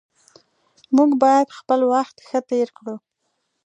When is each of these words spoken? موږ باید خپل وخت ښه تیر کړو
موږ 0.95 1.11
باید 1.23 1.55
خپل 1.57 1.79
وخت 1.93 2.15
ښه 2.27 2.39
تیر 2.49 2.67
کړو 2.77 2.95